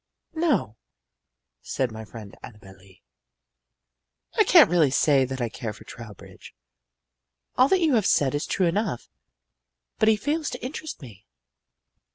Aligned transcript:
"No," 0.33 0.77
said 1.61 1.91
my 1.91 2.05
friend 2.05 2.35
Annabel 2.41 2.75
Lee, 2.77 3.03
"I 4.33 4.43
can't 4.43 4.71
really 4.71 4.89
say 4.89 5.25
that 5.25 5.39
I 5.39 5.47
care 5.47 5.73
for 5.73 5.83
Trowbridge. 5.83 6.55
All 7.55 7.67
that 7.67 7.81
you 7.81 7.93
have 7.93 8.07
said 8.07 8.33
is 8.33 8.47
true 8.47 8.65
enough, 8.65 9.09
but 9.99 10.09
he 10.09 10.15
fails 10.15 10.49
to 10.49 10.65
interest 10.65 11.03
me." 11.03 11.27